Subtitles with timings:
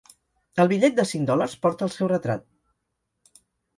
[0.63, 3.39] El bitllet de cinc dòlars porta el seu retrat.